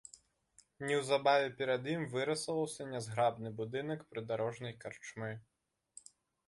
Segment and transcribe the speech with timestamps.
[0.91, 5.31] Неўзабаве перад ім вырысаваўся нязграбны будынак прыдарожнай карчмы.